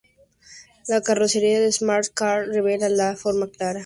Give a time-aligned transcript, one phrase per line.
[0.87, 3.75] La carrocería del Smart Car revela de forma clara, un diseño funcional y modular.